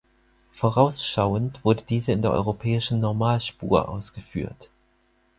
[0.53, 4.71] Vorausschauend wurde diese in der europäischen Normalspur ausgeführt.